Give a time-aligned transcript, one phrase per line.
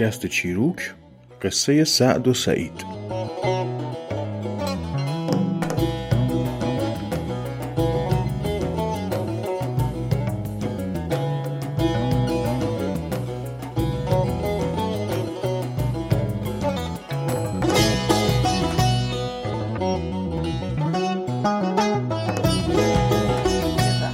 [0.00, 0.94] پادکست چیروک
[1.42, 2.84] قصه سعد و سعید.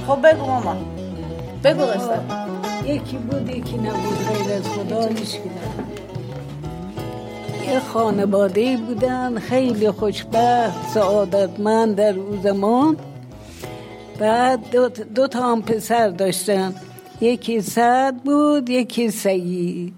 [0.07, 0.75] خب بگو ماما.
[1.63, 2.47] بگو قصه
[2.87, 5.39] یکی بود یکی نبود غیر از خدا هیچ.
[7.67, 12.97] یه خانواده بودن خیلی خوشبخت سعادتمند در او زمان
[14.19, 16.75] بعد دو, دو تا هم پسر داشتن.
[17.21, 19.93] یکی سعد بود یکی سعید.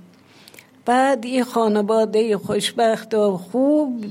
[0.85, 4.05] بعد یه خانواده خوشبخت و خوب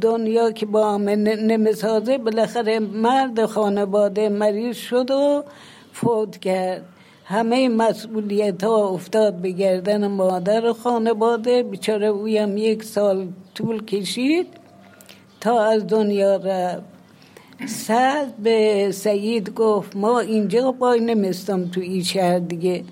[0.00, 5.44] دنیا که با هم نمی‌سازه بالاخره مرد خانواده مریض شد و
[5.92, 6.84] فوت کرد.
[7.30, 11.62] همه مسئولیت ها افتاد به گردن مادر خانواده.
[11.62, 14.46] بیچاره اویم یک سال طول کشید
[15.40, 16.82] تا از دنیا رفت.
[17.66, 22.84] سعد به سعید گفت ما اینجا بای نمیستم تو این شهر دیگه.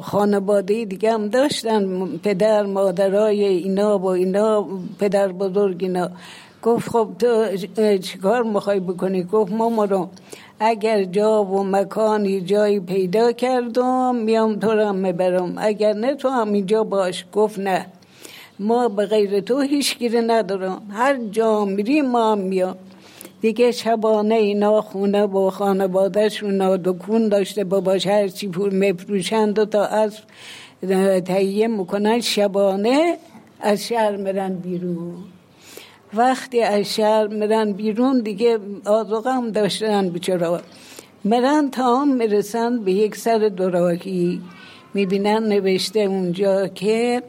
[0.00, 4.66] خانواده دیگه هم داشتن پدر مادرای اینا و اینا
[4.98, 6.10] پدر بزرگ اینا.
[6.62, 7.56] گفت خب تو
[7.98, 10.08] چیکار می‌خوای بکنی؟ گفت ماما رو
[10.60, 15.54] اگر جا و مکانی جایی پیدا کردم میام تو هم می‌برم.
[15.58, 17.24] اگر نه تو هم اینجا باش.
[17.32, 17.86] گفت نه.
[18.58, 20.82] ما به غیر تو هیچ گیره ندارم.
[20.90, 22.76] هر جا میریم ما هم میام.
[23.40, 27.64] دیگه شبانه اینا خونه با خانوادهشون دکون داشته.
[27.64, 30.18] باباش هرچی پول میفروشند و تا از
[31.24, 33.16] تهیه می‌کنن شبانه
[33.60, 35.14] از شهر میرن بیرون.
[36.14, 40.60] وقتی از شهر میرن بیرون دیگه آزاقه هم داشتن بیچاره.
[41.24, 44.40] میرن تا هم می‌رسن به یک سر دوراهی
[44.94, 47.22] می‌بینن نوشته اونجا که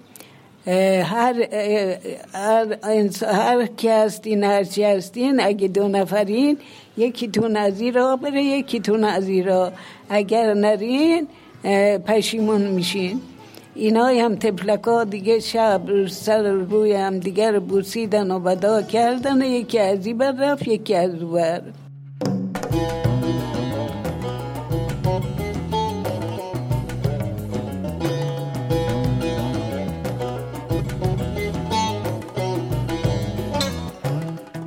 [1.04, 1.36] هر
[2.34, 2.78] هر,
[3.22, 6.58] هر کی هستین هر چی هستین اگه دو نفرین
[6.98, 9.72] یکی تون از را بره یکی تون از را.
[10.10, 11.28] اگر نرین
[12.06, 13.22] پشیمون میشین.
[13.80, 19.42] اینا هم تفلکا دیگه شب سر روی هم دیگر بوسیدن و بدا کردن.
[19.42, 21.62] یکی از این رفت یکی از بر.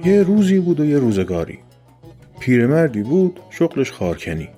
[0.04, 1.58] یه روزی بود و یه روزگاری.
[2.40, 4.48] پیرمردی بود شغلش خارکنی.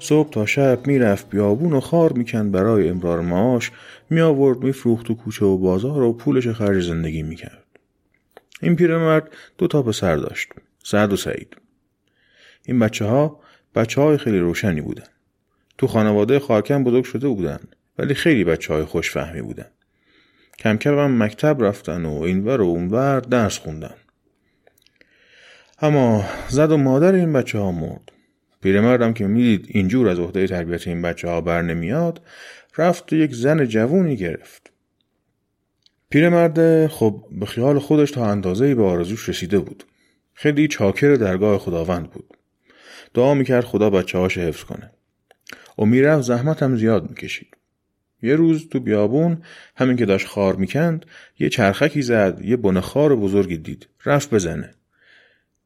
[0.00, 3.72] صبح تا شب می‌رفت بیابون و خار می‌کند برای امرار معاش
[4.10, 7.64] می آورد میفروخت تو کوچه و بازار و پولش خرج زندگی می‌کرد.
[8.62, 10.48] این پیرمرد دو تا پسر داشت
[10.84, 11.56] سعد و سعید.
[12.66, 13.40] این بچه ها
[13.74, 15.06] بچه های خیلی روشنی بودن.
[15.78, 17.60] تو خانواده خارکن بزرگ شده بودن
[17.98, 19.66] ولی خیلی بچه های خوشفهمی بودن.
[20.58, 23.94] کم کم هم مکتب رفتن و اینور و اونور درس خوندن.
[25.80, 28.12] اما زد و مادر این بچه ها مرد.
[28.62, 32.20] پیرمردم که می‌دید اینجور از عهده تربیت این بچه ها بر نمیاد
[32.78, 34.72] رفت و یک زن جوونی گرفت.
[36.10, 39.84] پیرمرد خب به خیال خودش تا اندازه به آرزوش رسیده بود.
[40.34, 42.36] خیلی چاکر درگاه خداوند بود.
[43.14, 44.90] دعا می‌کرد خدا بچه هاش حفظ کنه.
[45.78, 47.56] و می‌رفت زحمت هم زیاد می‌کشید.
[48.22, 49.42] یه روز تو بیابون
[49.76, 51.06] همین که داشت خار می‌کند
[51.38, 53.88] یه چرخکی زد یه بنه خار بزرگی دید.
[54.06, 54.74] رفت بزنه.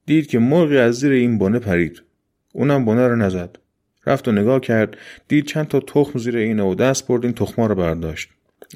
[0.06, 2.03] دید که مرغی از زیر این بنه پرید.
[2.52, 3.59] اونم بنه رو نزد.
[4.06, 4.97] رفت و نگاه کرد
[5.28, 8.28] دید چند تا تخم زیر اینه و دست برد این تخما رو برداشت.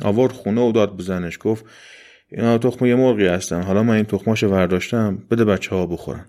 [0.03, 1.65] آورد خونه و داد بزنش گفت
[2.29, 6.27] اینا تخم یه مرغی هستن حالا من این تخماشو برداشتم بده بچه ها بخورن.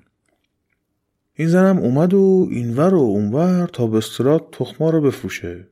[1.33, 5.67] این زنم اومد و اینور و اونور تا به استرات تخما رو بفروشه.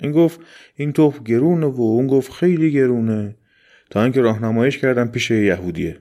[0.00, 0.40] این گفت
[0.76, 3.36] این تخم گرونه و اون گفت خیلی گرونه.
[3.90, 5.98] تا اینکه راهنماییش کردم پیش یهودیه.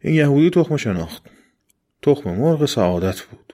[0.00, 1.22] این یهودی تخم شناخت
[2.02, 3.47] تخم مرغ سعادت بود.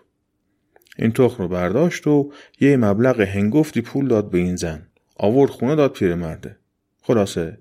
[0.96, 4.86] این تخم رو برداشت و یه مبلغ هنگفتی پول داد به این زن.
[5.16, 6.56] آورد خونه داد پیرمرده.
[7.02, 7.58] خلاصه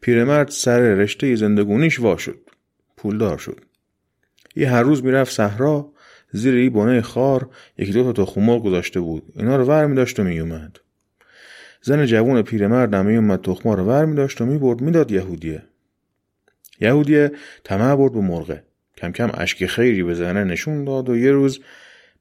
[0.00, 2.40] پیرمرد سر رشته زندگونیش وا شد.
[2.96, 3.60] پولدار شد.
[4.56, 5.92] یه هر روز می‌رفت صحرا
[6.32, 9.32] زیر ای بونه خار یکی دو تا تخم گذاشته بود.
[9.36, 10.78] اینا رو ور میداشت و میومد
[11.82, 15.62] زن جوون پیرمرد هم میومد تخما رو ور میداشت و می‌برد می‌داد یهودیه.
[16.80, 17.32] یهودیه
[17.64, 18.62] طمع برد به مرغه.
[18.96, 21.60] کم کم اشک خیری به زنه نشون داد و یه روز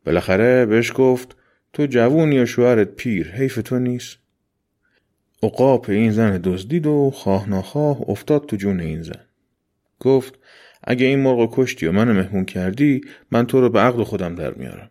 [0.06, 1.36] بالاخره بهش گفت
[1.74, 4.18] تو جوونی و شوهرت پیر حیف تو نیست.
[5.44, 9.26] عقاب این زن دزدید و خواه ناخواه افتاد تو جون این زن.
[10.00, 10.40] گفت
[10.84, 14.54] اگه این مرغ کشتی و منو مهمون کردی من تو رو به عقل خودم در
[14.54, 14.90] میارم.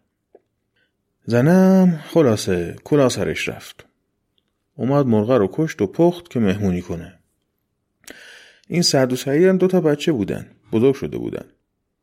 [1.25, 3.87] زنم خلاصه کلا سرش رفت.
[4.77, 7.19] اومد مرغ رو کشت و پخت که مهمونی کنه.
[8.69, 11.45] این سعد و سعید هم دو تا بچه بودن بزرگ شده بودن.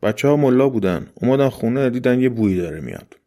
[0.04, 1.08] بچه ها ملا بودن.
[1.16, 3.18] اومدن خونه دیدن یه بویی داره میاد.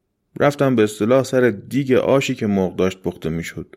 [0.41, 3.77] رفتم به اصطلاح سر دیگ آشی که مرغ داشت پخته می‌شد.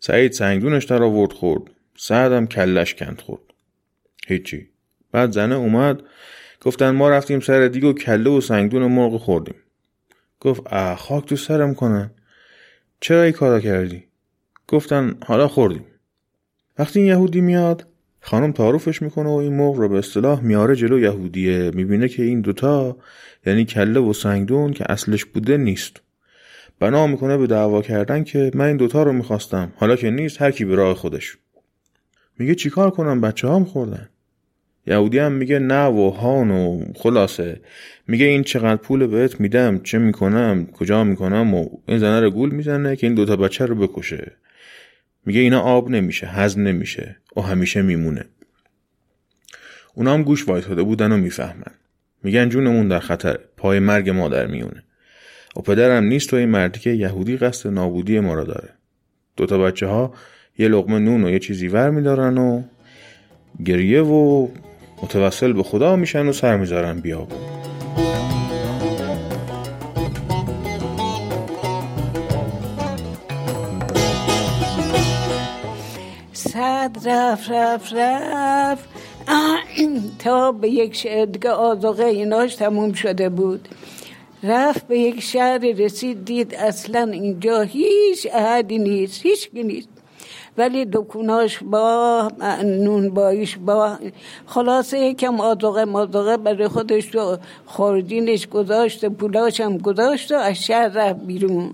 [0.00, 1.62] سعید سنگدونش در آورد خورد.
[1.96, 3.42] سعدم کلش کند خورد.
[4.26, 4.68] هیچی.
[5.12, 6.02] بعد زنه اومد.
[6.60, 9.54] گفتن ما رفتیم سر دیگ و کله و سنگدون مرغ خوردیم.
[10.40, 12.10] گفت اه خاک تو سرم کنن
[13.00, 14.04] چرا این کارا کردی؟
[14.68, 15.84] گفتن حالا خوردیم.
[16.78, 17.86] وقتی این یهودی میاد
[18.26, 21.70] خانم تعارفش می‌کنه و این مرغ رو به اصطلاح میاره جلو یهودیه.
[21.74, 22.96] می‌بینه که این دوتا
[23.46, 26.00] یعنی کله و سنگدون که اصلش بوده نیست.
[26.80, 29.72] بنا می‌کنه به دعوا کردن که من این دوتا رو می‌خواستم.
[29.76, 31.38] حالا که نیست هر کی به راه خودش.
[32.38, 34.08] میگه چیکار کنم؟ بچه هم خوردن.
[34.86, 37.60] یهودی هم میگه نه و هان و خلاصه.
[38.08, 42.50] میگه این چقدر پول بهت میدم؟ چه می‌کنم؟ کجا می‌کنم؟ و این زنه رو گول
[42.50, 44.32] می‌زنه که این دوتا بچه رو بکشه.
[45.26, 47.16] میگه اینا آب نمیشه هضم نمیشه.
[47.36, 48.24] و همیشه میمونه.
[49.94, 51.74] اونا هم گوش وایساده بودن و می‌فهمن.
[52.22, 53.38] میگن جونمون در خطر.
[53.56, 54.82] پای مرگ ما در میونه.
[55.56, 58.68] و پدرم نیست و این مردی که یهودی قصد نابودی ما را داره.
[59.36, 60.14] دوتا بچه ها
[60.58, 62.62] یه لقمه نون و یه چیزی ور میدارن و
[63.64, 64.48] گریه و
[65.02, 67.63] متوسل به خدا میشن و سر می‌ذارن بیابون.
[76.84, 78.88] صد رفت رفت رفت.
[80.24, 83.68] تا به یک شهر دیگه آزاقه ایناش تموم شده بود.
[84.42, 89.88] رفت به یک شهر رسید دید اصلا اینجا هیچ احدی نیست هیچ نیست.
[90.58, 92.28] ولی دکوناش با
[92.64, 93.98] نون بایش با.
[94.46, 97.36] خلاصه یکم آزاقه مازاقه برای خودش تو
[97.66, 101.70] خوردینش گذاشت پولاش هم گذاشت و از شهر رفت بیرون.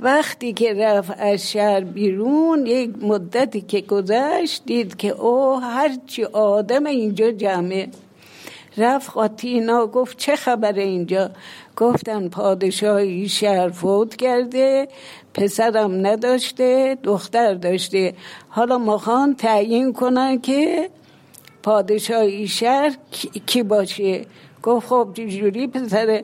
[0.00, 6.86] وقتی که رفت از شهر بیرون یک مدتی که گذشت دید که او هرچی آدم
[6.86, 7.88] اینجا جمعه.
[8.78, 11.30] رفت خاطینا گفت چه خبر اینجا؟
[11.76, 14.88] گفتن پادشاهی شهر فوت کرده
[15.34, 18.14] پسرم نداشته دختر داشته.
[18.48, 20.90] حالا مخوان تعیین کنن که
[21.62, 22.96] پادشاهی شهر
[23.46, 24.26] کی باشه؟
[24.62, 26.22] گفت خب جوری پسر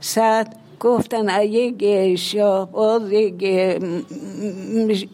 [0.00, 3.44] صد گفتن یک شاه باز یک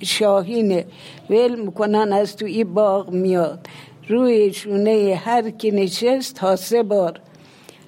[0.02, 0.86] شاهینه
[1.30, 3.66] ول می‌کنن از تو این باغ میاد.
[4.08, 7.20] روی شونه هر کی نشست تا سه بار.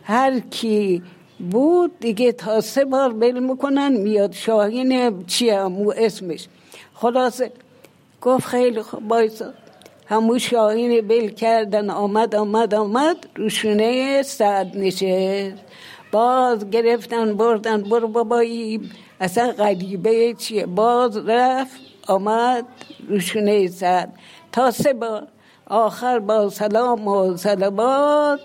[0.03, 1.03] هر کی
[1.51, 6.49] بود دیگه تا سه بار بل می‌کنن میاد شاهین چی همو اسمش.
[6.95, 7.53] خلاصه
[8.21, 9.53] گفت خیلی خوب بایسا
[10.07, 15.65] همو شاهین بل کردن آمد آمد آمد روشونه سعد نشست.
[16.13, 18.91] باز گرفتن بردن برو بابایی.
[19.21, 22.65] اصلا غریبه چیه؟ باز رفت آمد
[23.09, 24.13] روشونه سعد
[24.53, 25.27] تا سه بار
[25.67, 28.41] آخر با سلام و سلامات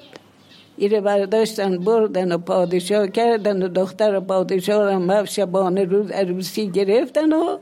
[0.78, 7.34] ایره برداشتن بردن و پادشاه کردن و دختر پادشاه رو هم شبانه روز عروسی گرفتن
[7.34, 7.58] و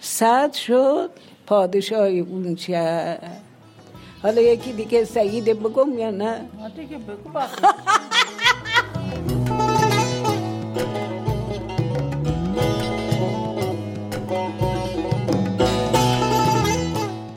[0.00, 1.10] صد شد
[1.46, 3.18] پادشاه اون چه
[4.22, 6.40] حالا یکی دیگه سعید بگم یا نه؟
[6.76, 7.30] دیگه بگو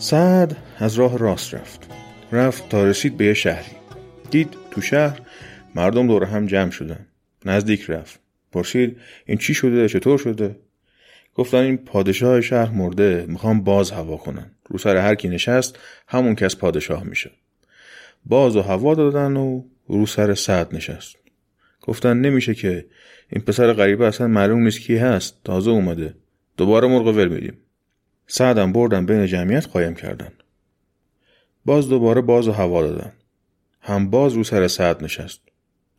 [0.05, 1.89] سعد از راه راست رفت.
[2.31, 3.75] رفت تا رسید به یه شهری.
[4.31, 5.19] دید تو شهر
[5.75, 7.05] مردم دور هم جمع شدن.
[7.45, 8.19] نزدیک رفت.
[8.51, 10.55] پرسید این چی شده؟ چطور شده؟
[11.35, 14.51] گفتن این پادشاه شهر مرده می‌خوام باز هوا کنن.
[14.69, 17.31] رو سر هر کی نشست همون کس پادشاه میشه.
[18.25, 21.15] باز و هوا دادن و رو سر سعد نشست.
[21.81, 22.85] گفتن نمیشه که
[23.29, 25.39] این پسر غریبه اصلا معلوم نیست کی هست.
[25.43, 26.13] تازه اومده.
[26.57, 27.57] دوباره مرغ ول میدیم
[28.27, 30.31] سعدم بردن بین جمعیت قایم کردن.
[31.65, 33.13] باز دوباره باز و هوا دادن.
[33.81, 35.41] هم باز رو سر سعد نشست.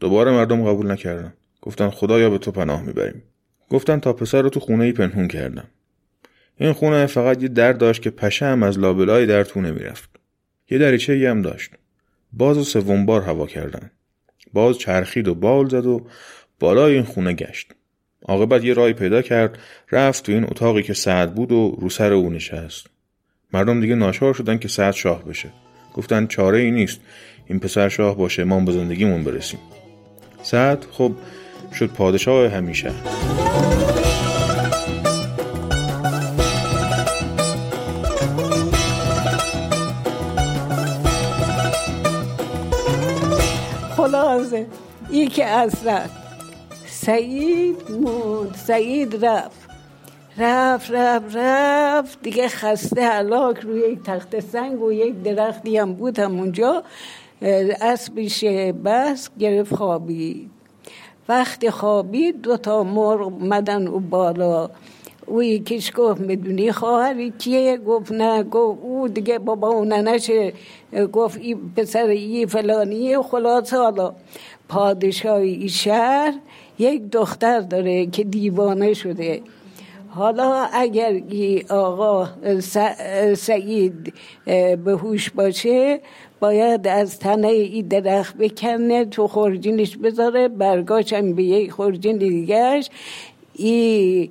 [0.00, 1.34] دوباره مردم قبول نکردن.
[1.62, 3.22] گفتن خدایا به تو پناه می‌بریم.
[3.70, 5.68] گفتن تا پسر رو تو خونه ای پنهون کردم.
[6.56, 10.10] این خونه فقط یه در داشت که پشه هم از لابلای در تو نمی‌رفت.
[10.70, 11.70] یه دریچه هم داشت.
[12.32, 13.90] باز و سوم بار هوا کردن.
[14.52, 16.06] باز چرخید و بال زد و
[16.60, 17.74] بالای این خونه گشت.
[18.28, 19.58] عاقبت یه رای پیدا کرد
[19.92, 22.86] رفت تو این اتاقی که سعد بود و رو سر او نشست.
[23.52, 25.48] مردم دیگه ناچار شدن که سعد شاه بشه.
[25.94, 27.00] گفتن چاره ای نیست
[27.46, 29.60] این پسر شاه باشه ما به زندگیمون برسیم.
[30.42, 31.12] سعد خب
[31.74, 32.92] شد پادشاه همیشه.
[43.96, 44.66] خلاصه
[45.10, 46.25] ای که از رفت
[47.06, 49.68] سعید موند سعید رفت.
[50.38, 52.22] رفت رفت رفت.
[52.22, 56.82] دیگه خسته علاک روی یک تخت سنگ و یک درختی هم بود همونجا.
[57.80, 58.44] اسبش
[58.84, 60.50] بس گرفت خوابید.
[61.28, 64.70] وقتی خوابید دو تا مرغ مدن او بالا.
[65.26, 68.42] او یکیش گفت می‌دونی خواهری کیه؟ گفت نه.
[68.42, 70.52] گفت او دیگه بابا و ننشه
[71.12, 74.14] گفت ای پسر ای فلانیه خلاص حالا.
[74.68, 76.34] پادشاهی شهر
[76.78, 79.40] یک دختر داره که دیوانه شده.
[80.08, 81.20] حالا اگر
[81.68, 82.28] آقا
[83.36, 84.12] سعید
[84.84, 86.00] به هوش باشه
[86.40, 92.90] باید از تنه ای درخت بکنه تو خورجینش بذاره برگاش هم به یک خورجین دیگهش
[93.54, 94.30] ای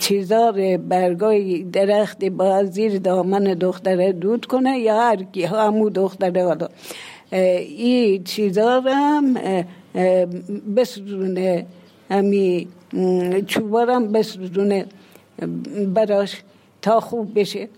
[0.00, 0.52] چیزا
[0.88, 6.44] برگای درخت با زیر دامن دختره دود کنه یا هر کی همو دختره.
[6.44, 6.68] حالا
[7.32, 9.36] این چیزا هم
[10.76, 11.66] بسرونه.
[12.10, 12.68] همی
[13.46, 14.86] چوبارم بسرونه.
[15.94, 16.42] براش
[16.82, 17.68] تا خوب بشه.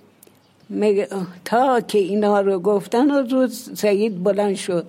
[1.44, 4.87] تا که اینا رو گفتن و روز سعید بلند شد.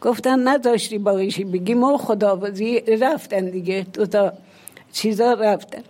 [0.00, 3.86] گفتن نداشتی باقیشی بگی ما خداوزی رفتن دیگه.
[3.92, 4.32] دو تا
[4.92, 5.82] چیزا رفتن.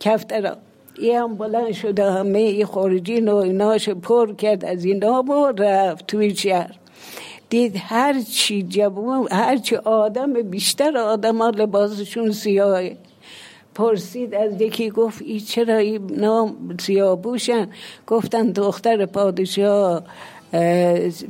[0.00, 0.56] کفترا.
[0.98, 4.64] یه هم بلند شده همه ای خارجین و ایناش پر کرد.
[4.64, 6.74] از اینا و رفت توی شهر.
[7.52, 8.82] دید هر چی
[9.30, 12.96] هر چی آدم بیشتر آدم ها لباسشون سیاهه
[13.74, 17.68] پرسید از یکی گفت ای چرا این نام سیاه بوشن
[18.06, 20.02] گفتن دختر پادشاه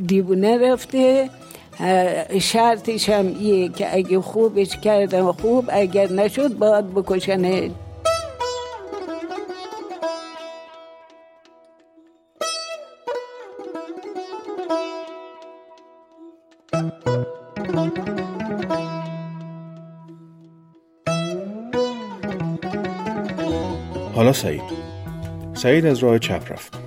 [0.06, 1.30] دیوونه رفته
[2.40, 7.70] شرطش هم ایه که اگه خوبش کردن خوب اگر نشد باید بکشنه
[24.32, 24.62] سعید.
[25.54, 26.78] سعید از راه چپ رفت.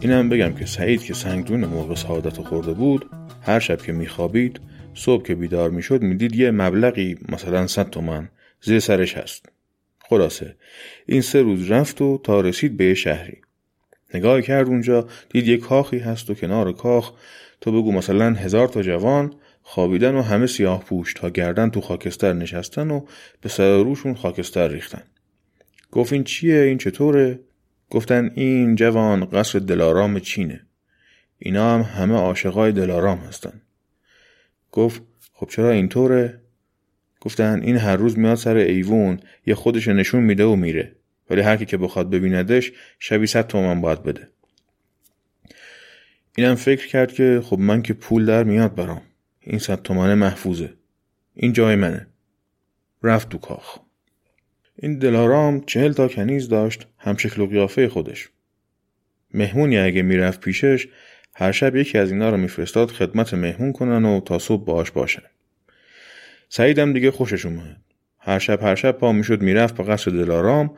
[0.00, 3.10] اینم بگم که سعید که سنگدون مرغ سعادت خورده بود
[3.42, 4.60] هر شب که میخوابید
[4.94, 8.28] صبح که بیدار می‌شد می‌دید یه مبلغی مثلا 100 تومن
[8.62, 9.46] زیر سرش هست.
[9.98, 10.56] خلاصه
[11.06, 13.36] این سه روز رفت و تا رسید به شهری.
[14.14, 17.12] نگاه کرد اونجا دید یه کاخی هست و کنار کاخ.
[17.60, 22.32] تو بگو مثلا هزار تا جوان خوابیدن و همه سیاه پوش تا گردن تو خاکستر
[22.32, 23.00] نشستن و
[23.40, 25.02] به سر روشون خاکستر ریختن.
[25.92, 27.40] گفت این چیه؟ این چطوره؟
[27.90, 30.66] گفتن این جوان قصر دلارام چینه.
[31.38, 33.60] اینا هم همه عاشقای دلارام هستن.
[34.72, 35.02] گفت
[35.32, 36.40] خب چرا اینطوره؟
[37.20, 40.96] گفتن این هر روز میاد سر ایوون یه خودش نشون میده و میره.
[41.30, 44.28] ولی هر کی که بخواد ببیندش شبی صد تومن باید بده.
[46.36, 49.02] اینم فکر کرد که خب من که پول در میاد برام.
[49.40, 50.74] این صد تومنه محفوظه.
[51.34, 52.06] این جای منه.
[53.02, 53.87] رفت تو کاخ.
[54.82, 58.28] این دلارام چهل تا کنیز داشت هم شکل و قیافه خودش.
[59.34, 60.88] مهمونی اگه می‌رفت پیشش
[61.34, 65.22] هر شب یکی از اینا رو میفرستاد خدمت مهمون کنن و تا صبح باش باشن.
[66.48, 67.76] سعیدم دیگه خوشش اومد.
[68.18, 70.76] هر شب هر شب پا می‌شد می‌رفت به قصر دلارام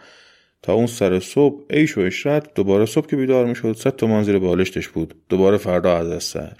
[0.62, 4.38] تا اون سر صبح عیش و اشرت دوباره صبح که بیدار می‌شد صد تومان زیر
[4.38, 5.14] بالشتش بود.
[5.28, 6.56] دوباره فردا از سر.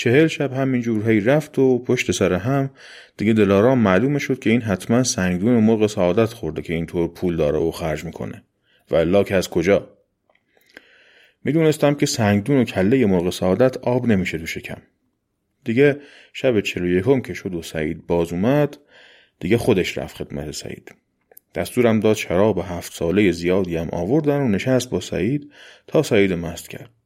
[0.00, 2.70] چهل شب همینجور هی رفت و پشت سر هم
[3.16, 7.36] دیگه دلارام معلوم شد که این حتما سنگدون و مرغ سعادت خورده که اینطور پول
[7.36, 8.42] داره و خرج می‌کنه.
[8.90, 9.88] و الا که از کجا؟
[11.44, 14.82] می‌دونستم که سنگدون و کله مرغ سعادت آب نمیشه تو شکم.
[15.64, 16.00] دیگه
[16.32, 18.76] شب چلو یکم که شد و سعید باز اومد
[19.40, 20.94] دیگه خودش رفت خدمت سعید.
[21.54, 25.52] دستورم داد شراب هفت ساله زیادی هم آوردن و نشست با سعید
[25.86, 26.99] تا سعید مست کرد.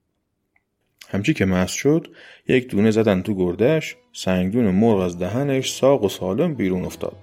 [1.15, 2.09] همچی که مست شد
[2.49, 7.17] یک دونه زدن تو گردش سنگدون مرغ از دهنش ساق و سالم بیرون افتاد.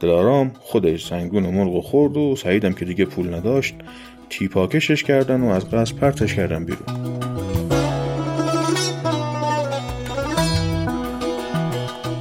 [0.00, 3.74] دلارام خودش سنگدون مرغ خورد و سعیدم که دیگه پول نداشت
[4.30, 6.86] تیپاکشش کردن و از قصد پرتش کردن بیرون.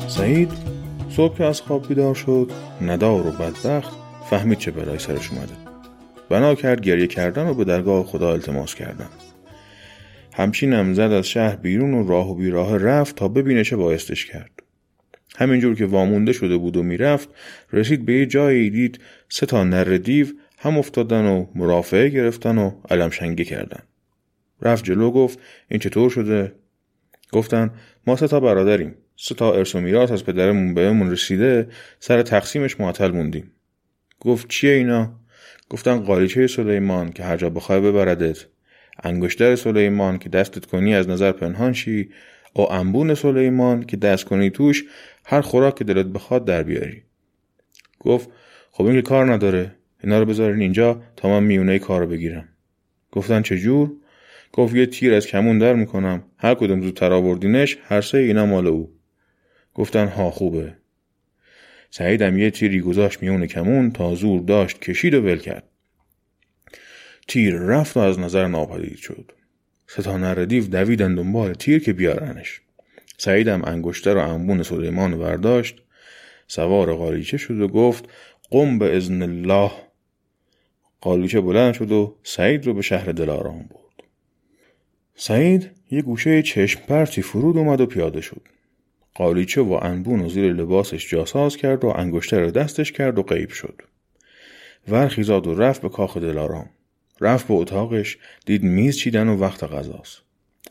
[0.07, 0.51] سعید
[1.09, 2.51] صبح که از خواب بیدار شد
[2.81, 3.93] ندار و بدبخت
[4.29, 5.53] فهمید چه بلای سرش اومده.
[6.29, 9.09] بنا کرد گریه کردن و به درگاه خدا التماس کردن.
[10.37, 14.51] همچینم زد از شهر بیرون و راه و بیراه رفت تا ببینه چه بایستش کرد.
[15.37, 17.29] همینجور که وامونده شده بود و می‌رفت
[17.73, 18.99] رسید به یه جایی دید
[19.29, 20.27] سه تا نر دیو
[20.57, 23.79] هم افتادن و مرافعه گرفتن و علم شنگه کردن.
[24.61, 25.39] رفت جلو گفت
[25.69, 26.53] این چطور شده؟
[27.31, 27.71] گفتن
[28.07, 28.95] ما سه تا برادریم.
[29.15, 31.67] سه تا ارث و میراث از پدرمون بهمون رسیده
[31.99, 33.51] سر تقسیمش معطل موندیم.
[34.19, 35.19] گفت چیه اینا؟
[35.69, 38.45] گفتن قالیچه سلیمان که هر جا بخوای ببردت.
[39.03, 42.09] انگشتر سلیمان که دستت کنی از نظر پنهان شی.
[42.55, 44.83] و انبون سلیمان که دست کنی توش
[45.25, 47.03] هر خوراک که دلت بخواد در بیاری.
[47.99, 48.29] گفت
[48.71, 49.75] خب این که کار نداره.
[50.03, 52.49] اینا رو بذارین اینجا تا من میونه کار بگیرم.
[53.11, 53.91] گفتن چجور
[54.51, 56.23] گفت یه تیر از کمون در می‌کنم.
[56.37, 58.91] هر کدوم زودتر آوردینش هر سه اینا مال او.
[59.73, 60.73] گفتن ها خوبه.
[61.89, 65.63] سعیدم یه تیری گذاشت میون کمون تا زور داشت کشید و ول کرد.
[67.27, 69.31] تیر رفت و از نظر ناپدید شد.
[69.87, 72.61] ستا نر دیو دویدن دنبال تیر که بیارنش.
[73.17, 75.81] سعیدم انگشتر و انبون سلیمان برداشت.
[76.47, 78.09] سوار قالیچه شد و گفت
[78.51, 79.71] قم به ازن الله.
[81.01, 84.07] قالیچه بلند شد و سعید رو به شهر دلارام برد.
[85.15, 88.41] سعید یه گوشه چشم پرتی فرود اومد و پیاده شد.
[89.15, 93.81] قالیچه و انبون و زیر لباسش جاساز کرد و انگشتر دستش کرد و غیب شد.
[94.87, 96.69] ورخیزاد و رفت به کاخ دلارام.
[97.21, 100.21] رفت به اتاقش دید میز چیدن و وقت غذاست.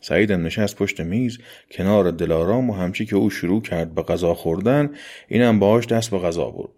[0.01, 1.39] سعیدم نشست پشت میز
[1.71, 4.91] کنار دلارام و همچی که او شروع کرد به غذا خوردن
[5.29, 6.71] اینم باهاش دست به غذا برد.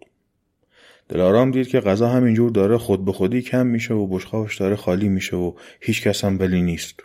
[1.09, 5.09] دلارام دید که غذا همینجور داره خود به خودی کم میشه و بشخاش داره خالی
[5.09, 6.99] میشه و هیچ کس هم بلی نیست.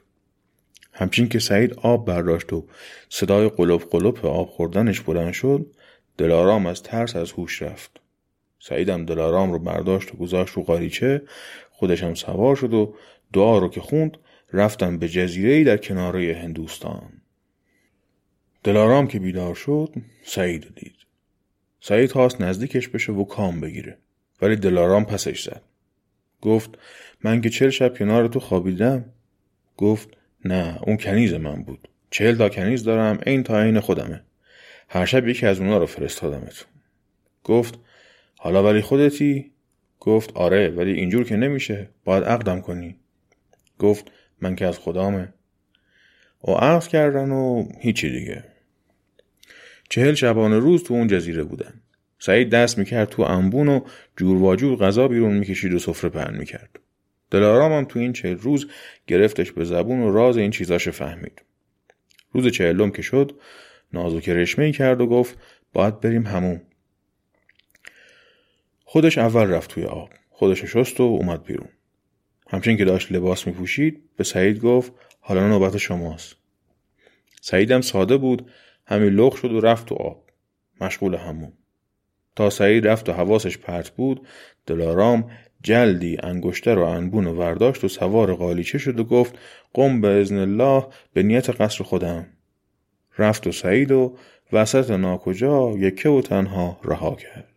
[0.92, 2.66] همچین که سعید آب برداشت و
[3.08, 5.66] صدای قلوب قلوب آب خوردنش بلند شد
[6.18, 8.00] دلارام از ترس از هوش رفت.
[8.58, 11.22] سعیدم دلارام رو برداشت و گذاشت رو قاریچه
[11.82, 12.94] خودش هم سوار شد و
[13.32, 14.18] دعا رو که خوند
[14.52, 17.12] رفتن به جزیره در کناره هندوستان.
[18.64, 20.96] دلارام که بیدار شد سعید دید.
[21.80, 23.98] سعید خواست نزدیکش بشه و کام بگیره
[24.42, 25.62] ولی دلارام پسش زد.
[26.40, 26.70] گفت
[27.24, 29.04] من که چل شب کنار تو خوابیدم؟
[29.76, 30.08] گفت
[30.44, 31.88] نه اون کنیز من بود.
[32.10, 34.22] چهل تا کنیز دارم این تا این خودمه.
[34.88, 36.66] هر شب یکی از اونا رو فرستادمت
[37.44, 37.78] گفت
[38.36, 39.52] حالا ولی خودتی؟
[40.04, 42.96] گفت آره ولی اینجور که نمیشه باید عقدم کنی.
[43.78, 45.34] گفت من که از خدامه.
[46.48, 48.44] و عقد کردن و هیچی دیگه.
[49.88, 51.74] چهل شبانه روز تو اون جزیره بودن.
[52.18, 53.80] سعید دست می‌کرد تو انبون و
[54.16, 56.78] جور و جور غذا بیرون می‌کشید و سفره پهن می‌کرد.
[57.30, 58.66] دلارام هم تو این چهل روز
[59.06, 61.42] گرفتش به زبون و راز این چیزاش فهمید.
[62.32, 63.32] روز چهلم که شد
[63.92, 65.38] نازو که رشمه کرد و گفت
[65.72, 66.60] باید بریم همون.
[68.92, 70.10] خودش اول رفت توی آب.
[70.30, 71.68] خودش شست و اومد بیرون.
[72.48, 76.36] همچنین که داشت لباس میپوشید به سعید گفت حالا نوبت شماست.
[77.40, 78.50] سعیدم ساده بود
[78.86, 80.30] همین لخ شد و رفت تو آب.
[80.80, 81.52] مشغول همون
[82.36, 84.26] تا سعید رفت و حواسش پرت بود
[84.66, 85.30] دلارام
[85.62, 89.38] جلدی انگشتر و انبون و ورداشت و سوار قالیچه شد و گفت
[89.74, 92.26] قم به ازن الله به نیت قصر خودم.
[93.18, 94.16] رفت و سعید و
[94.52, 97.51] وسط ناکجا یکه و تنها رها کرد.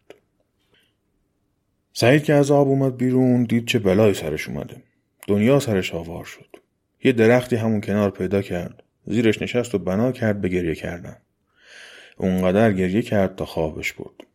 [1.97, 4.81] سعید که از آب اومد بیرون دید چه بلایی سرش اومده.
[5.27, 6.55] دنیا سرش آوار شد.
[7.03, 8.83] یه درختی همون کنار پیدا کرد.
[9.05, 11.17] زیرش نشست و بنا کرد به گریه کردن.
[12.17, 14.27] اونقدر گریه کرد تا خوابش برد.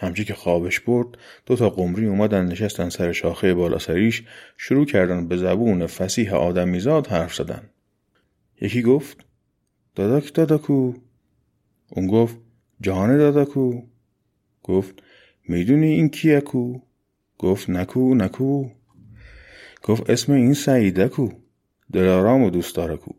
[0.00, 1.08] همچی که خوابش برد
[1.46, 4.22] دو تا قمری اومدن نشستن سر شاخه بالا سریش
[4.56, 7.62] شروع کردن به زبون فسیح آدمیزاد حرف زدن.
[8.60, 9.16] یکی گفت
[9.94, 10.92] داداک داداکو؟
[11.88, 12.36] اون گفت
[12.80, 13.82] جهان داداکو؟
[14.62, 15.02] گفت
[15.48, 16.87] می‌دونی این کیه کو؟
[17.38, 18.68] گفت نکو نکو.
[19.82, 21.28] گفت اسم این سعیده کو
[21.92, 23.12] دلارام و دوست داره کو.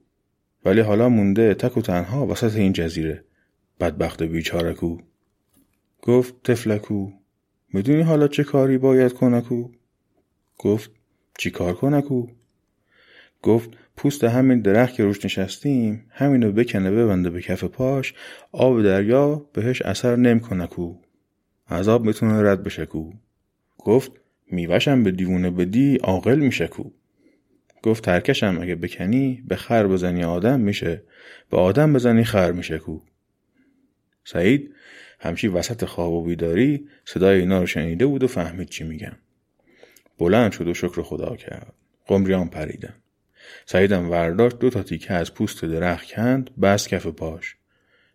[0.65, 3.23] ولی حالا مونده تک و تنها وسط این جزیره.
[3.79, 4.97] بدبخت بیچاره کو.
[6.01, 7.11] گفت تفلکو
[7.73, 9.69] می‌دونی حالا چه کاری باید کنکو
[10.57, 10.91] گفت
[11.37, 12.27] چی کار کنکو
[13.43, 18.13] گفت پوست همین درخت که روش نشستیم همینو بکنه ببنده به کف پاش
[18.51, 20.95] آب دریا بهش اثر نمی‌کنه کو.
[21.69, 23.11] عذاب می‌تونه رد بشه کو.
[23.79, 24.11] گفت
[24.51, 26.83] میوشم به دیوونه بدی عاقل میشه کو.
[27.83, 31.03] گفت ترکشم اگه بکنی به خر بزنی آدم میشه
[31.49, 32.99] به آدم بزنی خر میشه کو.
[34.23, 34.75] سعید
[35.19, 39.15] همچی وسط خواب و بیداری صدای اینا رو شنیده بود و فهمید چی میگم
[40.17, 41.73] بلند شد و شکر خدا کرد.
[42.07, 42.93] قمریان پریدن.
[43.65, 47.55] سعیدم ورداشت دو تا تیکه از پوست درخت کند بس کف پاش.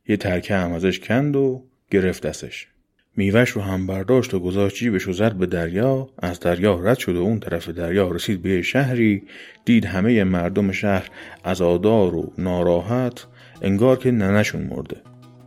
[0.09, 2.69] یه ترکه هم ازش کند و گرفت دستش.
[3.17, 6.09] میوش رو هم برداشت و گذاشت جیبش و زد به دریا.
[6.19, 9.23] از دریا رد شد و اون طرف دریا رسید به شهری.
[9.65, 11.09] دید همه مردم شهر
[11.45, 13.27] آدار و ناراحت
[13.63, 14.97] انگار که ننشون مرده.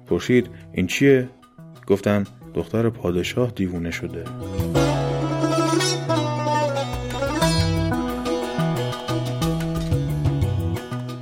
[0.06, 1.30] پرسید این چیه؟
[1.88, 4.24] گفتن دختر پادشاه دیوونه شده.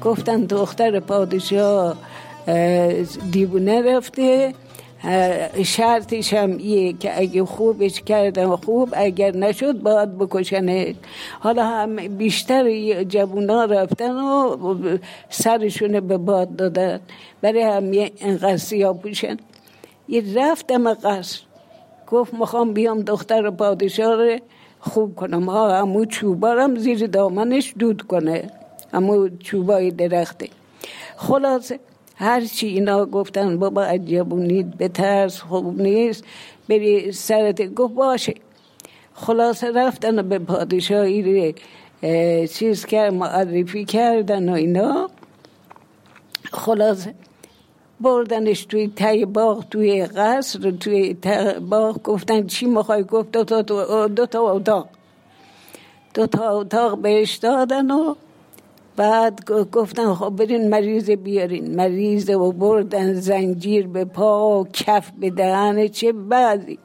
[0.01, 1.97] گفتن دختر پادشاه
[3.31, 4.53] دیوونه رفته.
[5.63, 10.95] شرطش هم ایه که اگه خوبش کردم خوب اگر نشد باید بکشنه
[11.39, 14.57] حالا هم بیشتر جوونا رفتن و
[15.29, 16.99] سرشون به باد دادن.
[17.41, 19.37] برای هم اینقدر سیاه پوشن.
[20.07, 21.39] یه رفتم قصر.
[22.07, 24.39] گفت می‌خوام بیام دختر پادشاه رو
[24.79, 25.49] خوب کنم.
[25.49, 28.49] ها همو چوبارم زیر دامنش دود کنه.
[28.93, 30.49] همو چوبای درخته.
[31.17, 31.79] خلاصه
[32.15, 36.23] هرچی اینا گفتن بابا عجبونید ترس خوب نیست
[36.69, 38.33] بری سرت گفت باشه.
[39.13, 41.53] خلاصه رفتن به پادشاهی
[42.47, 45.09] چیز کرد معرفی کردن و اینا.
[46.51, 47.13] خلاصه
[47.99, 51.17] بردنش توی تای باغ توی قصر توی
[51.69, 52.01] باغ.
[52.03, 53.61] گفتن چی می‌خوای؟ گفت دو تا,
[54.07, 54.87] دو تا اتاق.
[56.13, 58.15] دو تا اتاق بهش دادن و
[58.95, 65.29] بعد گفتن خب برین مریض بیارین مریض و بردن زنجیر به پا و کف به
[65.29, 66.79] دهن چه بعضی.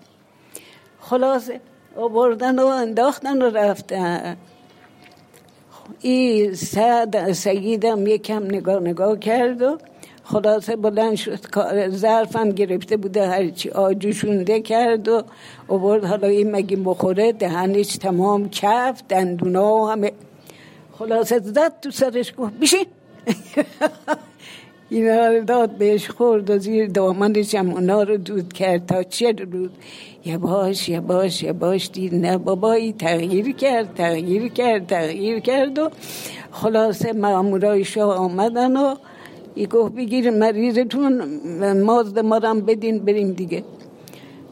[1.00, 1.60] خلاصه
[1.96, 4.36] و بردن و انداختن و رفتن.
[6.00, 9.78] این سعد سیدم یکم نگاه نگاه کرد و
[10.24, 11.38] خلاصه بلند شد
[11.88, 15.22] ظرفم گرفته بوده هرچی آجوشونده کرد و
[15.68, 20.12] برد حالا این مگه بخوره دهنش تمام کف دندونا همه.
[21.00, 22.86] خلاصه زد تو سرش گفت بشین
[24.90, 29.32] اینا رو داد بهش خورد و زیر دامنش هم اونا رو دود کرد تا چه
[29.32, 29.72] رود
[30.24, 32.92] یه باش یه باش یه باش دید نه بابایی.
[32.92, 35.90] تغییر کرد تغییر کرد تغییر کرد و
[36.50, 38.94] خلاصه مامورای شاه آمدن و
[39.54, 41.12] ای گفت بگیر مریضتون
[41.72, 43.64] مازد ما بدین بریم دیگه.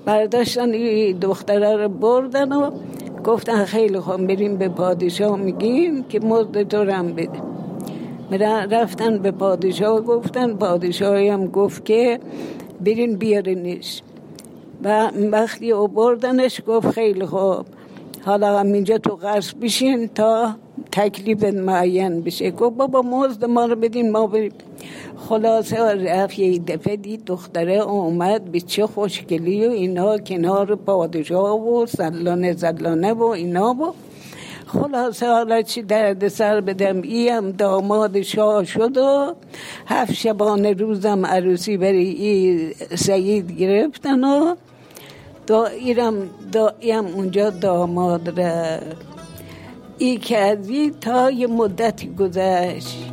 [0.05, 0.71] برداشتن
[1.21, 2.71] دختره رو بردن و
[3.29, 7.43] گفتن خیلی خوب بریم به پادشاه میگیم که مزد تو رم بده.
[8.71, 12.21] رفتن به پادشاه گفتن پادشاهی هم گفت که
[12.81, 14.03] برین بیارینش.
[14.85, 17.67] و وقتی او بردنش گفت خیلی خوب.
[18.25, 20.55] حالا هم اینجا تو قصر بشین تا
[20.99, 22.51] تکلیف معین بشه.
[22.51, 24.53] گفت بابا مزد ما رو بدین ما بریم.
[25.29, 31.87] خلاصه رفت یه دفعه دید دختره اومد به چه خوشگلی و اینا کنار پادشاه و
[31.87, 33.95] زلانه زلانه و اینا و
[34.67, 39.35] خلاصه حالا چی درد سر بدم؟ ایم داماد شاه شد و
[39.87, 44.55] هفت شبانه روزم عروسی بری ای سعید گرفتن و
[45.47, 48.79] دایرم دایم اونجا داماد را
[49.99, 53.13] ای کردی تا یه مدتی گذشت.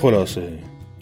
[0.00, 0.42] خلاصه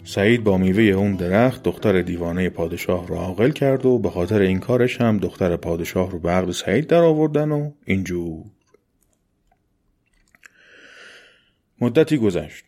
[0.03, 4.59] سعید با میوه اون درخت دختر دیوانه پادشاه رو عاقل کرد و به خاطر این
[4.59, 8.56] کارش هم دختر پادشاه رو به عقد سعید در آوردن و اینجور.
[11.81, 12.65] مدتی گذشت.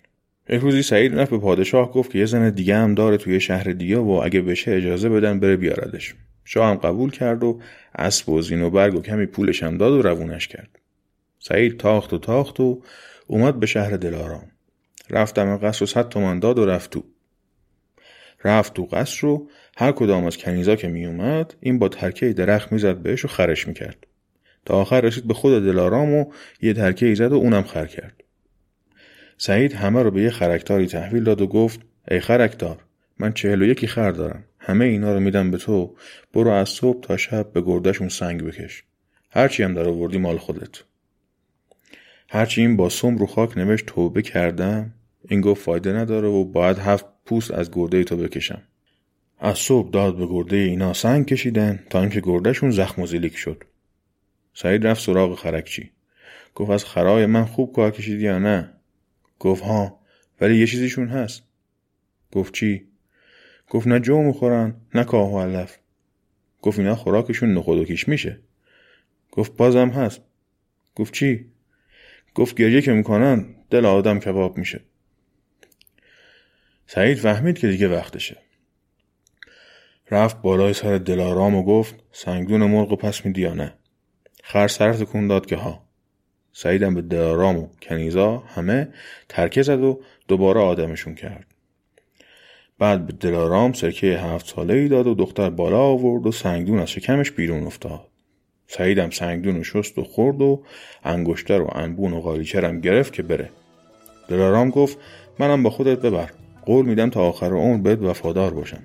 [0.50, 3.64] یک روزی سعید رفت به پادشاه گفت که یه زن دیگه هم داره توی شهر
[3.64, 6.16] دیگه و اگه بشه اجازه بدن بره بیاردش.
[6.46, 7.60] شاه هم قبول کرد و
[7.96, 10.80] اسب و زین و برگ و کمی پولش هم داد و روونش کرد.
[11.40, 12.82] سعید تاخت و تاخت و
[13.28, 14.52] اومد به شهر دلارام.
[15.10, 17.04] رفتم قصر و صد تومن داد و رفت تو.
[18.46, 22.72] رفت تو قصر رو هر کدام از کنیزا که می اومد این با ترکه درخت
[22.72, 24.08] می‌زد بهش و خرش می‌کرد.
[24.66, 26.26] تا آخر رسید به خود دلارام و
[26.62, 28.19] یه ترکه ای زد و اونم خر کرد.
[29.42, 31.80] سعید همه رو به یه خرکتاری تحویل داد و گفت
[32.12, 32.78] ای خرکتار
[33.20, 34.44] من چهل و یکی خر دارم.
[34.60, 35.96] همه اینا رو میدم به تو.
[36.34, 38.84] برو از صبح تا شب به گردشون سنگ بکش.
[39.30, 40.84] هرچی هم در آوردی مال خودت.
[42.30, 44.94] هرچی این با سم رو خاک نوشت توبه کردم
[45.28, 48.62] این گفت فایده نداره و باید هفت پوست از گرده تو بکشم.
[49.40, 53.64] از صبح داد به گرده اینا سنگ کشیدن تا اینکه گردهشون زخم و زلیک شد.
[54.54, 55.92] سعید رفت سراغ خرکچی.
[56.56, 58.79] گفت از خرای من خوب کار کشیدی یا نه؟
[59.40, 60.00] گفت ها
[60.42, 61.44] ولی یه چیزیشون هست.
[62.32, 62.88] گفت چی؟
[63.70, 65.78] گفت نه جو می‌خورن نه کاه و علف.
[66.62, 68.40] گفت اینا خوراکشون نخود و کیش میشه.
[69.32, 70.22] گفت بازم هست.
[70.96, 71.46] گفت چی؟
[72.36, 74.82] گفت گریه که می‌کنن دل آدم کباب میشه.
[76.88, 78.38] سعید فهمید که دیگه وقتشه.
[80.12, 83.74] رفت بالای سر دلارام و گفت سنگدون مرغ پس میدی یا نه؟
[84.44, 85.89] خر سر تکون داد که ها.
[86.54, 88.88] سعیدم به دلارام و کنیزا همه
[89.30, 91.46] ترکه زد و دوباره آدمشون کرد.
[92.80, 96.90] بعد به دلارام سرکه هفت ساله ای داد و دختر بالا آورد و سنگدون از
[96.90, 98.02] شکمش بیرون افتاد.
[98.68, 100.64] سعیدم سنگدون و شست و خورد و
[101.04, 103.50] انگشتر و انبون و قالیچرم گرفت که بره.
[104.28, 104.98] دلارام گفت
[105.40, 106.30] منم با خودت ببر.
[106.66, 108.84] قول میدم تا آخر عمر بهت وفادار باشم.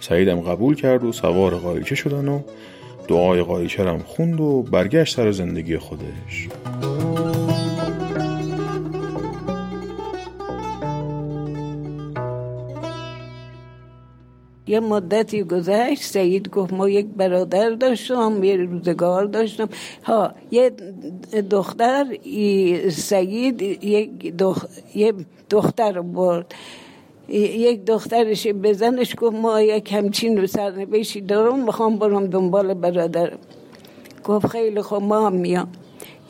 [0.00, 2.42] سعیدم قبول کرد و سوار قالیچه شدن و
[3.08, 6.48] دعای قالیچرم خوند و برگشت سر زندگی خودش.
[14.66, 19.68] یه مدتی گذشت سعید گفت ما یک برادر داشتم یه روزگار داشتم.
[20.04, 20.70] ها یه
[21.50, 22.06] دختر
[22.90, 24.64] سعید یک دخ...
[24.94, 25.12] یه
[25.50, 26.54] دختر برد.
[27.28, 33.38] یک دخترش بزنش گفت ما یک همچین رو سرنوشتی دارم می‌خوام برم دنبال برادرم
[34.24, 35.68] گفت خیلی خوب ما هم میام.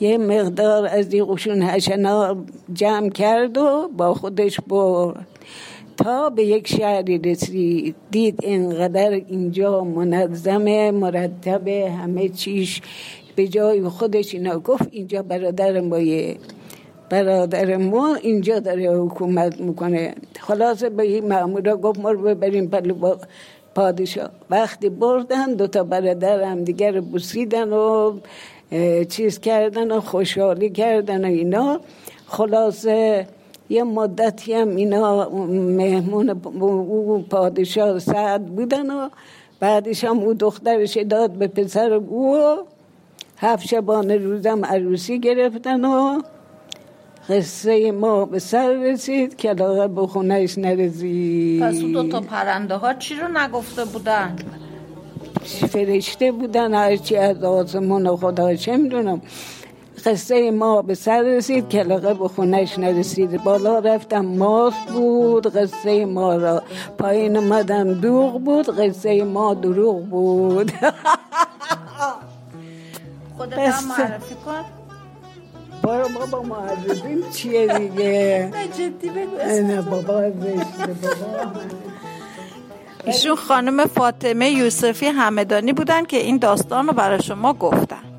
[0.00, 2.36] یه مقدار از این قشون هشنا
[2.72, 5.26] جمع کرد و با خودش برد.
[5.96, 12.80] تا به یک شهری رسید دید اینقدر اینجا منظمه مرتبه همه چیش
[13.36, 14.58] به جای خودش اینا.
[14.58, 16.36] گفت اینجا برادر مایه.
[17.10, 20.14] برادر ما اینجا داره حکومت می‌کنه.
[20.40, 23.16] خلاصه به این مامورا گفت ما رو ببریم پلو
[23.74, 24.30] پادشاه.
[24.50, 28.18] وقتی بردن دوتا برادر هم دیگر بوسیدن و
[29.08, 31.80] چیز کردن و خوشحالی کردن و اینا.
[32.26, 33.26] خلاصه
[33.68, 39.08] یه مدتی هم اینا مهمون او پادشاه سعد بودن و
[39.60, 42.56] بعدش هم او دخترش داد به پسر او
[43.36, 46.20] هفت شبانه روزم عروسی گرفتن و
[47.28, 49.36] قصه ما به سر رسید.
[49.36, 51.62] که لاغر به خونهش نرسید.
[51.62, 54.36] پس اون دوتا پرنده ها چی رو نگفته بودن؟
[55.44, 56.74] فرشته بودن.
[56.74, 59.22] هرچی از آسمون خدا چه می‌دونم.
[60.04, 61.68] قصه ما به سر رسید.
[61.68, 63.44] کلاقه به خونش نرسید.
[63.44, 64.24] بالا رفتم.
[64.24, 65.46] ماس بود.
[65.46, 66.62] قصه ما را
[66.98, 67.94] پایین اومدم.
[67.94, 68.80] دوغ بود.
[68.80, 70.72] قصه ما دروغ بود.
[73.36, 74.77] خودت هم معرفی کن.
[75.88, 79.36] بارو بابا معرفیم چیه دیگه؟ نه جدی بگو
[79.68, 81.60] نه بابا زشته بابا.
[83.04, 88.17] ایشون خانم فاطمه یوسفی همدانی بودن که این داستان رو برای شما گفتن.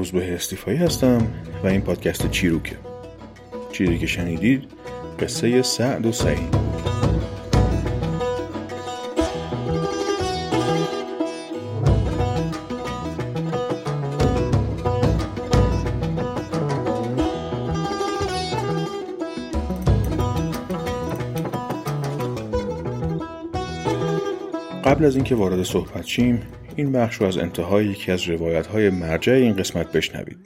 [0.00, 1.28] روزبه استیفایی هستم
[1.64, 2.76] و این پادکست چیروکه.
[3.72, 4.64] چیزی که شنیدید
[5.18, 6.54] قصه سعد و سعید.
[24.84, 26.42] قبل از اینکه وارد صحبت شیم
[26.76, 30.38] این بخش رو از انتهای یکی از روایت های مرجع این قسمت بشنوید.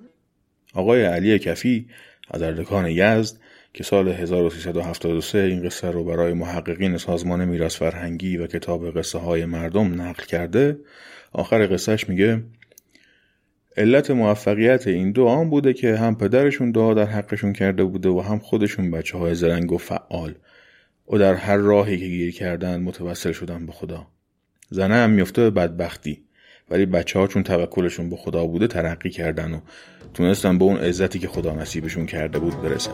[0.74, 1.86] آقای علی کفی
[2.30, 3.36] از اردکان یزد
[3.74, 9.44] که سال 1373 این قصه رو برای محققین سازمان میراث فرهنگی و کتاب قصه های
[9.44, 10.76] مردم نقل کرده
[11.32, 12.42] آخر قصهش میگه
[13.76, 18.20] علت موفقیت این دو آن بوده که هم پدرشون دعا در حقشون کرده بوده و
[18.20, 20.34] هم خودشون بچه های زرنگ و فعال
[21.12, 24.06] و در هر راهی که گیر کردن متوسل شدن به خدا
[24.74, 26.22] زنه هم میفته به بدبختی.
[26.70, 29.60] ولی بچه ها چون توکلشون به خدا بوده ترقی کردن و
[30.14, 32.92] تونستن به اون عزتی که خدا نصیبشون کرده بود برسن.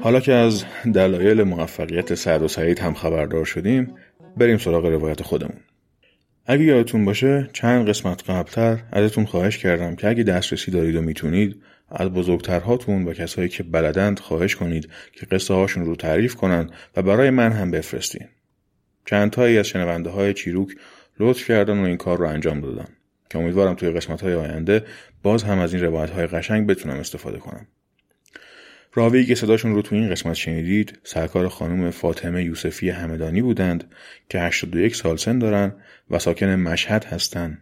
[0.00, 3.94] حالا که از دلایل موفقیت سعد و سعید هم خبردار شدیم
[4.36, 5.60] بریم سراغ روایت خودمون.
[6.46, 11.62] اگه یادتون باشه چند قسمت قبلتر ازتون خواهش کردم که اگه دسترسی دارید و می‌تونید
[11.90, 17.02] از بزرگترهاتون و کسایی که بلدند خواهش کنید که قصه هاشون رو تعریف کنن و
[17.02, 18.28] برای من هم بفرستین.
[19.06, 20.76] چند تایی از شنونده های چیروک
[21.20, 22.88] لطف کردن و این کار رو انجام دادن
[23.30, 24.84] که امیدوارم توی قسمت های آینده
[25.22, 27.66] باز هم از این روایت های قشنگ بتونم استفاده کنم.
[28.94, 33.94] راوی که صداشون رو توی این قسمت شنیدید سرکار خانم فاطمه یوسفی همدانی بودند
[34.28, 35.74] که 81 سال سن دارن
[36.10, 37.58] و ساکن مشهد هستن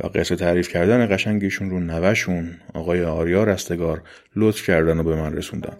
[0.00, 4.02] و قصه تعریف کردن قشنگشون رو نوشون آقای آریا رستگار
[4.36, 5.76] لطف کردن و به من رسوندن.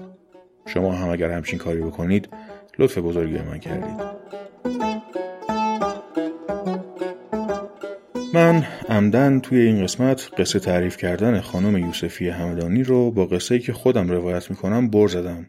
[0.66, 2.28] شما هم اگر همچین کاری بکنید
[2.78, 4.15] لطف بزرگی من کردید.
[8.35, 13.72] من عمدن توی این قسمت قصه تعریف کردن خانم یوسفی همدانی رو با قصه که
[13.72, 15.46] خودم روایت می‌کنم بر زدم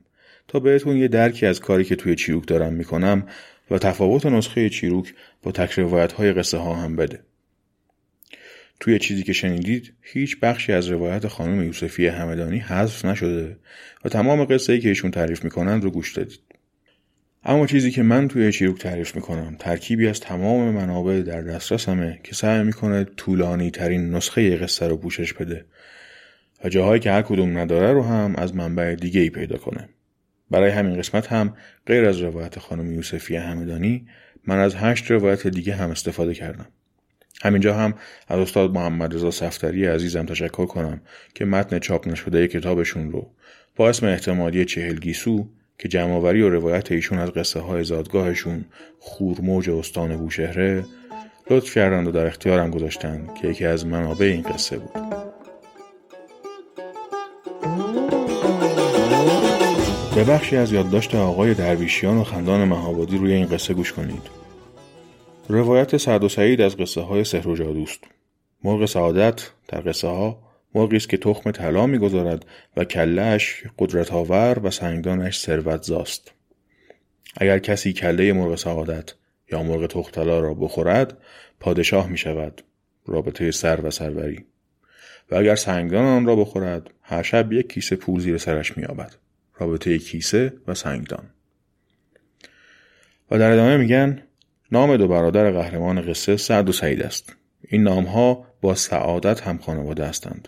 [0.47, 3.23] تا بهتون یه درکی از کاری که توی چیروک دارم می‌کنم
[3.71, 7.19] و تفاوت نسخه چیروک با تک روایت های قصه ها هم بده.
[8.79, 13.57] توی چیزی که شنیدید هیچ بخشی از روایت خانم یوسفی همدانی حذف نشده
[14.05, 16.39] و تمام قصه ای که ایشون تعریف می‌کنند رو گوش دادید.
[17.49, 22.35] اما چیزی که من توی چیروک تعریف می‌کنم ترکیبی از تمام منابع در دسترسمه که
[22.35, 25.65] سعی می‌کنه طولانی ترین نسخه قصه رو پوشش بده
[26.63, 29.89] و جاهایی که هر کدوم نداره رو هم از منبع دیگه ای پیدا کنه.
[30.51, 31.53] برای همین قسمت هم
[31.85, 34.07] غیر از روایت خانم یوسفی همدانی
[34.47, 36.67] من از هشت روایت دیگه هم استفاده کردم.
[37.41, 37.93] همینجا هم
[38.27, 41.01] از استاد محمد رضا صفتری عزیزم تشکر کنم
[41.35, 43.31] که متن چاپ نشده کتابشون رو
[43.75, 48.65] با اسم احتمالی چهل گیسو که جمعآوری و روایت ایشون از قصه های زادگاهشون
[48.99, 50.85] خورموج استان بوشهره
[51.49, 55.07] لطف کردند و در اختیارم گذاشتند که یکی از منابع این قصه بود
[60.15, 64.21] به بخشی از یادداشت آقای درویشیان و خندان مهابادی روی این قصه گوش کنید
[65.49, 67.99] روایت سعد و سعید از قصه های سحر و جادوست.
[68.63, 72.45] مرغ سعادت در قصه ها مرغی است که تخم طلا می‌گذارد
[72.77, 76.31] و کلهش قدرت آور و سنگدانش ثروت زاست.
[77.37, 79.13] اگر کسی کله مرغ سعادت
[79.51, 81.17] یا مرغ تخم طلا را بخورد
[81.59, 82.61] پادشاه می شود
[83.05, 84.45] رابطه سر و سروری.
[85.31, 89.15] و اگر سنگدان آن را بخورد هر شب یک کیسه پول زیر سرش مییابد.
[89.55, 91.25] رابطه کیسه و سنگدان.
[93.31, 94.23] و در ادامه میگن
[94.71, 97.35] نام دو برادر قهرمان قصه سعد و سعید است.
[97.67, 100.47] این نامها با سعادت هم خانواده هستند.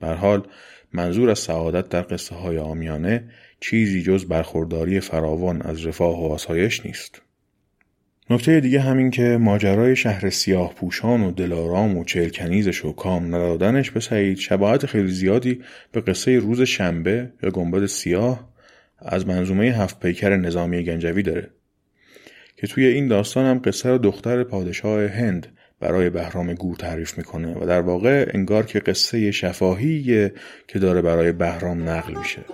[0.00, 0.46] بر حال
[0.92, 3.24] منظور از سعادت در قصه های آمیانه
[3.60, 7.22] چیزی جز برخورداری فراوان از رفاه و آسایش نیست.
[8.30, 13.90] نکته دیگه همین که ماجرای شهر سیاه پوشان و دلارام و چلکنیزش و کام ندادنش
[13.90, 18.48] به سعید شباهت خیلی زیادی به قصه روز شنبه یا گنبد سیاه
[18.98, 21.50] از منظومه هفت پیکر نظامی گنجوی داره
[22.56, 25.46] که توی این داستان هم قصه دختر پادشاه هند
[25.80, 30.30] برای بهرام گور تعریف می‌کنه و در واقع انگار که قصه شفاهی
[30.68, 32.44] که داره برای بهرام نقل میشه.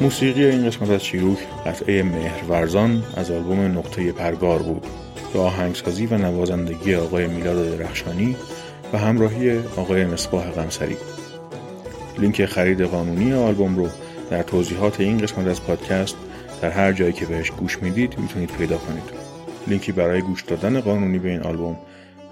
[0.00, 4.86] موسیقی این قسمت از چیروک قطعه مهرورزان از آلبوم نقطه پرگار بود.
[5.32, 8.36] به آهنگسازی و نوازندگی آقای میلاد درخشانی
[8.92, 10.96] و همراهی آقای مصباح غمسری.
[12.18, 13.88] لینک خرید قانونی آلبوم رو
[14.30, 16.16] در توضیحات این قسمت از پادکست
[16.62, 19.02] در هر جایی که بهش گوش می‌دید می‌تونید پیدا کنید.
[19.66, 21.76] لینکی برای گوش دادن قانونی به این آلبوم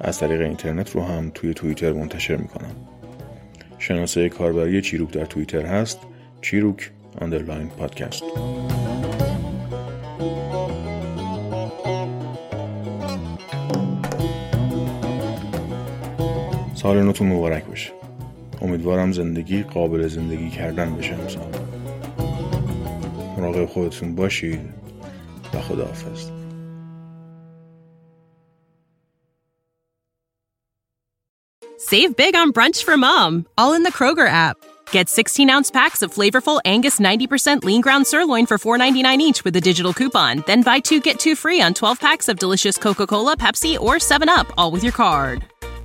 [0.00, 2.76] از طریق اینترنت رو هم توی توییتر منتشر می‌کنم.
[3.78, 5.98] شناسه کاربری چیروک در توییتر هست
[6.42, 8.22] چیروک underline پادکست
[16.85, 17.91] سال نوتون مبارک باشه
[18.61, 21.51] امیدوارم زندگی قابل زندگی کردن بشه امسال
[23.37, 24.61] مراقب خودتون باشید
[25.53, 26.31] و خداحافظ
[31.91, 34.55] Save big on brunch for mom, all in the Kroger app.
[34.91, 39.55] Get 16 ounce packs of flavorful Angus 90% lean ground sirloin for $4.99 each with
[39.55, 40.43] a digital coupon.
[40.45, 43.95] Then buy two get two free on 12 packs of delicious Coca Cola, Pepsi, or
[43.95, 45.43] 7UP, all with your card.